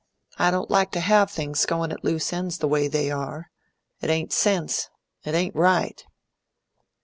[0.39, 3.51] I don't like to have things going at loose ends the way they are.
[4.01, 4.89] It ain't sense.
[5.23, 6.03] It ain't right."